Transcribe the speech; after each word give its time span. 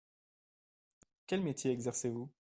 Quel 1.27 1.41
métier 1.43 1.69
exercez-vous? 1.73 2.27